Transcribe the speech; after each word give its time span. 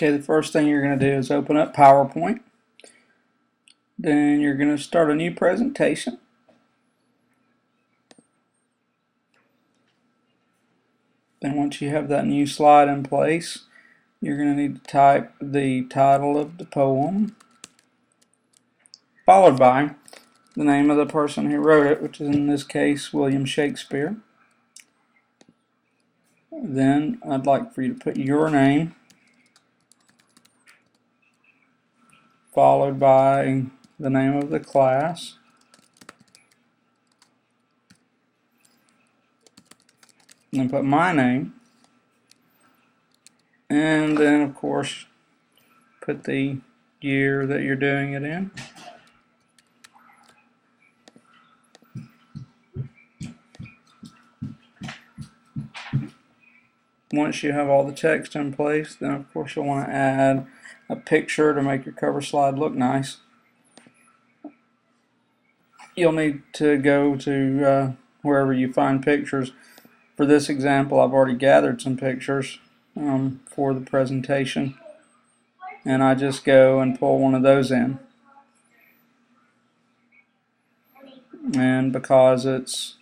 Okay, 0.00 0.16
the 0.16 0.22
first 0.22 0.54
thing 0.54 0.66
you're 0.66 0.80
going 0.80 0.98
to 0.98 1.10
do 1.10 1.14
is 1.14 1.30
open 1.30 1.58
up 1.58 1.76
PowerPoint. 1.76 2.40
Then 3.98 4.40
you're 4.40 4.54
going 4.54 4.74
to 4.74 4.82
start 4.82 5.10
a 5.10 5.14
new 5.14 5.34
presentation. 5.34 6.16
Then 11.42 11.54
once 11.54 11.82
you 11.82 11.90
have 11.90 12.08
that 12.08 12.24
new 12.24 12.46
slide 12.46 12.88
in 12.88 13.02
place, 13.02 13.64
you're 14.22 14.38
going 14.38 14.56
to 14.56 14.62
need 14.62 14.82
to 14.82 14.90
type 14.90 15.34
the 15.38 15.82
title 15.82 16.38
of 16.38 16.56
the 16.56 16.64
poem, 16.64 17.36
followed 19.26 19.58
by 19.58 19.96
the 20.56 20.64
name 20.64 20.90
of 20.90 20.96
the 20.96 21.04
person 21.04 21.50
who 21.50 21.58
wrote 21.58 21.86
it, 21.86 22.00
which 22.00 22.22
is 22.22 22.28
in 22.28 22.46
this 22.46 22.64
case 22.64 23.12
William 23.12 23.44
Shakespeare. 23.44 24.16
Then 26.50 27.20
I'd 27.28 27.44
like 27.44 27.74
for 27.74 27.82
you 27.82 27.92
to 27.92 28.00
put 28.00 28.16
your 28.16 28.48
name, 28.48 28.94
followed 32.52 32.98
by 32.98 33.64
the 33.98 34.10
name 34.10 34.36
of 34.36 34.50
the 34.50 34.60
class. 34.60 35.36
And 40.52 40.60
then 40.60 40.70
put 40.70 40.84
my 40.84 41.12
name. 41.12 41.54
And 43.68 44.18
then, 44.18 44.40
of 44.40 44.54
course, 44.56 45.06
put 46.00 46.24
the 46.24 46.58
year 47.00 47.46
that 47.46 47.62
you're 47.62 47.76
doing 47.76 48.14
it 48.14 48.24
in. 48.24 48.50
Once 57.12 57.42
you 57.42 57.52
have 57.52 57.68
all 57.68 57.84
the 57.84 57.92
text 57.92 58.36
in 58.36 58.52
place, 58.52 58.94
then 58.94 59.12
of 59.12 59.32
course 59.32 59.56
you'll 59.56 59.66
want 59.66 59.86
to 59.86 59.92
add 59.92 60.46
a 60.88 60.96
picture 60.96 61.54
to 61.54 61.62
make 61.62 61.84
your 61.84 61.94
cover 61.94 62.20
slide 62.20 62.58
look 62.58 62.72
nice. 62.72 63.18
You'll 65.96 66.12
need 66.12 66.42
to 66.54 66.78
go 66.78 67.16
to 67.16 67.68
uh, 67.68 67.92
wherever 68.22 68.52
you 68.52 68.72
find 68.72 69.02
pictures. 69.02 69.52
For 70.16 70.24
this 70.24 70.48
example, 70.48 71.00
I've 71.00 71.12
already 71.12 71.34
gathered 71.34 71.82
some 71.82 71.96
pictures 71.96 72.58
um, 72.96 73.40
for 73.46 73.74
the 73.74 73.80
presentation 73.80 74.78
and 75.84 76.02
I 76.02 76.14
just 76.14 76.44
go 76.44 76.80
and 76.80 76.98
pull 76.98 77.18
one 77.18 77.34
of 77.34 77.42
those 77.42 77.70
in. 77.70 77.98
And 81.54 81.92
because 81.92 82.44
it's 82.44 82.96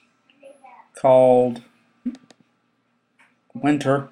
called 0.94 1.62
winter, 3.62 4.08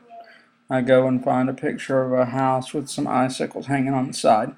I 0.69 0.81
go 0.81 1.07
and 1.07 1.23
find 1.23 1.49
a 1.49 1.55
picture 1.55 2.03
of 2.03 2.13
a 2.13 2.27
house 2.27 2.75
with 2.75 2.89
some 2.89 3.07
icicles 3.07 3.67
hanging 3.67 3.95
on 3.95 4.09
the 4.09 4.13
side. 4.13 4.55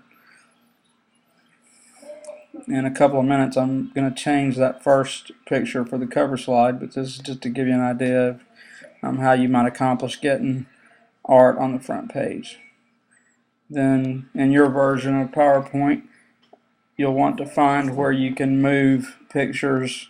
In 2.67 2.85
a 2.85 2.91
couple 2.91 3.21
of 3.21 3.27
minutes, 3.27 3.57
I'm 3.57 3.91
going 3.95 4.13
to 4.13 4.23
change 4.23 4.57
that 4.57 4.83
first 4.83 5.33
picture 5.47 5.85
for 5.85 5.99
the 5.99 6.07
cover 6.07 6.37
slide, 6.37 6.81
but 6.81 6.93
this 6.93 7.09
is 7.09 7.19
just 7.19 7.43
to 7.43 7.51
give 7.51 7.67
you 7.67 7.75
an 7.75 7.81
idea 7.81 8.29
of 8.29 8.41
um, 9.03 9.19
how 9.19 9.33
you 9.33 9.49
might 9.49 9.67
accomplish 9.67 10.21
getting 10.21 10.67
art 11.25 11.59
on 11.59 11.73
the 11.73 11.81
front 11.81 12.11
page. 12.11 12.59
Then, 13.71 14.31
in 14.35 14.51
your 14.51 14.71
version 14.71 15.21
of 15.21 15.31
PowerPoint, 15.31 16.03
you'll 16.97 17.15
want 17.15 17.37
to 17.37 17.47
find 17.47 17.97
where 17.97 18.13
you 18.13 18.35
can 18.35 18.63
move 18.63 19.19
pictures 19.29 20.09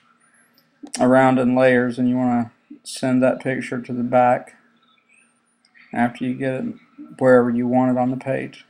around 1.00 1.38
in 1.38 1.56
layers, 1.56 1.98
and 1.98 2.08
you 2.08 2.16
want 2.16 2.50
to 2.70 2.76
send 2.84 3.22
that 3.22 3.40
picture 3.40 3.80
to 3.80 3.92
the 3.92 4.04
back 4.04 4.57
after 5.92 6.24
you 6.24 6.34
get 6.34 6.54
it 6.54 6.74
wherever 7.18 7.50
you 7.50 7.66
want 7.66 7.96
it 7.96 8.00
on 8.00 8.10
the 8.10 8.16
page. 8.16 8.64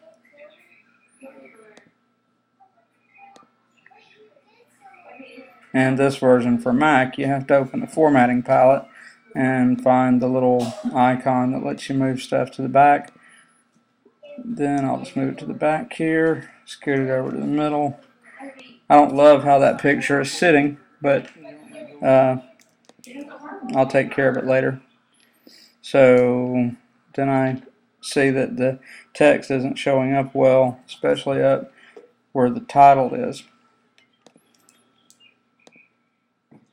And 5.73 5.99
this 5.99 6.17
version 6.17 6.59
for 6.59 6.73
Mac, 6.73 7.19
you 7.19 7.27
have 7.27 7.47
to 7.49 7.57
open 7.57 7.81
the 7.81 7.87
formatting 7.87 8.43
palette 8.43 8.85
and 9.35 9.83
find 9.83 10.21
the 10.21 10.29
little 10.29 10.75
icon 10.95 11.53
that 11.53 11.65
lets 11.65 11.89
you 11.89 11.95
move 11.95 12.21
stuff 12.21 12.51
to 12.53 12.63
the 12.63 12.69
back. 12.69 13.13
Then 14.45 14.85
I'll 14.85 14.99
just 14.99 15.17
move 15.17 15.35
it 15.35 15.39
to 15.39 15.47
the 15.47 15.55
back 15.55 15.93
here, 15.93 16.51
scoot 16.65 17.01
it 17.01 17.11
over 17.11 17.31
to 17.31 17.37
the 17.37 17.45
middle. 17.45 18.01
I 18.89 18.97
don't 18.97 19.15
love 19.15 19.45
how 19.45 19.59
that 19.59 19.81
picture 19.81 20.21
is 20.21 20.33
sitting, 20.33 20.79
but 21.03 21.29
uh, 22.03 22.39
I'll 23.75 23.87
take 23.87 24.11
care 24.11 24.31
of 24.31 24.37
it 24.37 24.47
later. 24.47 24.81
So 25.83 26.73
then 27.19 27.29
I 27.29 27.61
see 28.01 28.31
that 28.31 28.57
the 28.57 28.79
text 29.13 29.51
isn't 29.51 29.77
showing 29.77 30.15
up 30.15 30.37
well, 30.37 30.81
especially 30.87 31.43
up 31.43 31.73
where 32.31 32.49
the 32.49 32.61
title 32.61 33.13
is. 33.13 33.43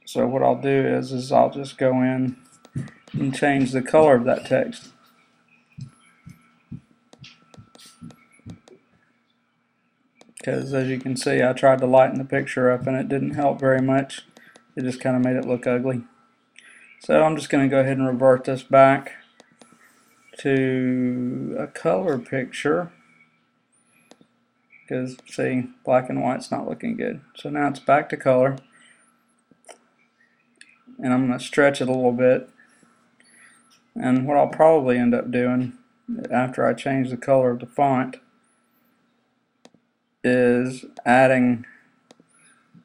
So 0.06 0.28
what 0.28 0.44
I'll 0.44 0.62
do 0.62 0.70
is, 0.70 1.12
is 1.12 1.32
I'll 1.32 1.50
just 1.50 1.80
go 1.80 1.94
in 2.04 2.38
and 3.12 3.36
change 3.36 3.72
the 3.72 3.82
color 3.82 4.16
of 4.16 4.26
that 4.26 4.46
text. 4.46 4.90
Because 10.38 10.76
as 10.76 10.88
you 10.88 11.00
can 11.00 11.18
see, 11.18 11.42
I 11.42 11.54
tried 11.54 11.80
to 11.80 11.88
lighten 11.88 12.20
the 12.20 12.24
picture 12.24 12.70
up 12.70 12.86
and 12.86 12.96
it 12.96 13.10
didn't 13.10 13.32
help 13.32 13.60
very 13.60 13.82
much. 13.82 14.22
It 14.76 14.84
just 14.84 15.02
kind 15.02 15.16
of 15.16 15.24
made 15.24 15.38
it 15.38 15.48
look 15.48 15.66
ugly. 15.66 16.04
So 17.00 17.24
I'm 17.24 17.36
just 17.36 17.50
going 17.50 17.68
to 17.68 17.76
go 17.76 17.80
ahead 17.80 17.98
and 17.98 18.08
revert 18.08 18.44
this 18.44 18.62
back 18.62 19.14
to 20.40 21.56
a 21.60 21.68
color 21.68 22.18
picture. 22.18 22.92
Because 24.82 25.18
see 25.28 25.70
black 25.84 26.10
and 26.10 26.22
white's 26.22 26.52
not 26.52 26.68
looking 26.68 26.96
good. 26.96 27.22
So 27.36 27.50
now 27.50 27.70
it's 27.70 27.80
back 27.80 28.10
to 28.10 28.18
color. 28.18 28.58
And 31.00 31.14
I'm 31.14 31.28
going 31.28 31.40
to 31.40 31.44
stretch 31.44 31.82
it 31.82 31.90
a 31.90 31.94
little 31.94 32.12
bit. 32.12 32.50
And 33.96 34.28
what 34.28 34.38
I'll 34.38 34.48
probably 34.48 34.98
end 34.98 35.14
up 35.14 35.32
doing 35.32 35.74
after 36.32 36.68
I 36.68 36.74
change 36.74 37.10
the 37.10 37.18
color 37.18 37.52
of 37.52 37.60
the 37.60 37.66
font 37.66 38.18
is 40.24 40.86
adding 41.06 41.66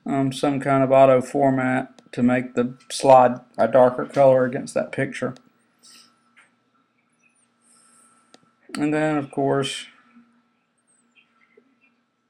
um, 0.07 0.33
some 0.33 0.61
kind 0.61 0.83
of 0.83 0.93
auto 0.93 1.21
format 1.21 2.13
to 2.13 2.23
make 2.23 2.55
the 2.55 2.75
slide 2.91 3.41
a 3.57 3.69
darker 3.69 4.05
color 4.05 4.45
against 4.45 4.75
that 4.75 4.93
picture. 4.93 5.35
And 8.75 8.95
then, 8.95 9.17
of 9.17 9.31
course, 9.31 9.87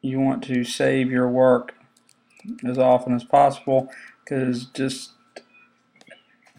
you 0.00 0.20
want 0.20 0.42
to 0.44 0.64
save 0.64 1.10
your 1.10 1.28
work 1.28 1.74
as 2.64 2.78
often 2.78 3.14
as 3.14 3.24
possible 3.24 3.90
because 4.24 4.64
just 4.66 5.12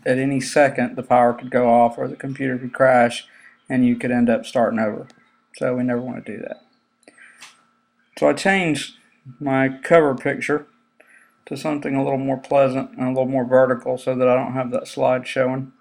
at 0.06 0.18
any 0.18 0.40
second 0.40 0.96
the 0.96 1.04
power 1.04 1.34
could 1.34 1.50
go 1.50 1.70
off 1.70 1.98
or 1.98 2.08
the 2.08 2.16
computer 2.16 2.58
could 2.58 2.74
crash 2.74 3.28
and 3.70 3.86
you 3.86 3.96
could 3.96 4.12
end 4.12 4.30
up 4.30 4.46
starting 4.46 4.80
over. 4.80 5.08
So 5.56 5.76
we 5.76 5.84
never 5.84 6.02
want 6.02 6.26
to 6.26 6.38
do 6.38 6.42
that. 6.44 6.64
So 8.18 8.30
I 8.30 8.34
changed 8.34 8.98
my 9.40 9.70
cover 9.84 10.16
picture 10.16 10.68
to 11.46 11.58
something 11.58 11.96
a 11.96 12.04
little 12.04 12.20
more 12.20 12.38
pleasant 12.38 12.92
and 12.92 13.04
a 13.04 13.10
little 13.10 13.26
more 13.26 13.46
vertical 13.46 13.98
so 13.98 14.16
that 14.16 14.28
I 14.28 14.36
don't 14.36 14.54
have 14.54 14.72
that 14.72 14.88
slide 14.88 15.28
showing. 15.28 15.72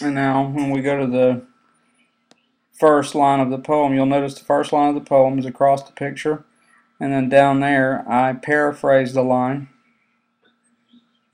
And 0.00 0.14
now 0.14 0.48
when 0.48 0.70
we 0.70 0.80
go 0.80 0.98
to 0.98 1.06
the 1.06 1.42
first 2.72 3.14
line 3.14 3.40
of 3.40 3.50
the 3.50 3.58
poem, 3.58 3.94
you'll 3.94 4.06
notice 4.06 4.34
the 4.34 4.44
first 4.44 4.72
line 4.72 4.88
of 4.88 4.94
the 4.94 5.00
poem 5.00 5.38
is 5.38 5.46
across 5.46 5.82
the 5.82 5.92
picture. 5.92 6.44
And 7.00 7.12
then 7.12 7.28
down 7.28 7.60
there, 7.60 8.08
I 8.08 8.32
paraphrased 8.32 9.14
the 9.14 9.22
line. 9.22 9.68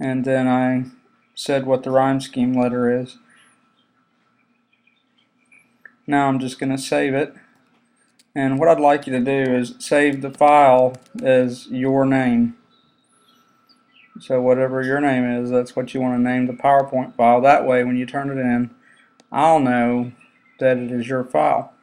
And 0.01 0.25
then 0.25 0.49
I 0.49 0.87
said 1.35 1.67
what 1.67 1.83
the 1.83 1.91
rhyme 1.91 2.21
scheme 2.21 2.55
letter 2.55 3.01
is. 3.01 3.19
Now 6.07 6.29
I'm 6.29 6.39
just 6.39 6.59
going 6.59 6.71
to 6.71 6.79
save 6.79 7.15
it. 7.15 7.35
And 8.35 8.59
what 8.59 8.69
I'd 8.69 8.81
like 8.81 9.07
you 9.07 9.13
to 9.13 9.21
do 9.21 9.55
is 9.55 9.75
save 9.79 10.21
the 10.21 10.31
file 10.31 10.97
as 11.23 11.69
your 11.69 12.05
name. 12.05 12.57
So 14.21 14.41
whatever 14.41 14.83
your 14.83 15.01
name 15.01 15.25
is, 15.25 15.51
that's 15.51 15.75
what 15.75 15.93
you 15.93 16.01
want 16.01 16.17
to 16.17 16.23
name 16.23 16.47
the 16.47 16.53
PowerPoint 16.53 17.17
file. 17.17 17.41
That 17.41 17.67
way, 17.67 17.83
when 17.85 17.97
you 17.97 18.07
turn 18.07 18.31
it 18.31 18.41
in, 18.41 18.71
I'll 19.33 19.61
know 19.61 20.13
that 20.61 20.79
it 20.79 20.93
is 20.93 21.09
your 21.09 21.25
file. 21.25 21.74